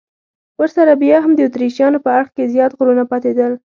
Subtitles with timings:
[0.59, 3.51] ورسره بیا هم د اتریشیانو په اړخ کې زیات غرونه پاتېدل.